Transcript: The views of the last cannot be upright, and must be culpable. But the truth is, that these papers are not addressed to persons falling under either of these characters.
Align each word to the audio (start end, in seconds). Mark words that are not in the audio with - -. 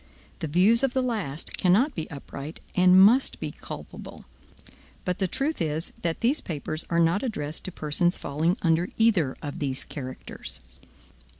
The 0.39 0.47
views 0.47 0.81
of 0.81 0.93
the 0.93 1.01
last 1.03 1.55
cannot 1.59 1.93
be 1.93 2.09
upright, 2.09 2.59
and 2.73 2.99
must 2.99 3.39
be 3.39 3.51
culpable. 3.51 4.25
But 5.05 5.19
the 5.19 5.27
truth 5.27 5.61
is, 5.61 5.93
that 6.01 6.21
these 6.21 6.41
papers 6.41 6.87
are 6.89 6.99
not 6.99 7.21
addressed 7.21 7.65
to 7.65 7.71
persons 7.71 8.17
falling 8.17 8.57
under 8.63 8.89
either 8.97 9.37
of 9.43 9.59
these 9.59 9.83
characters. 9.83 10.59